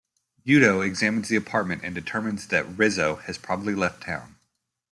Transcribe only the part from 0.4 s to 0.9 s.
Udo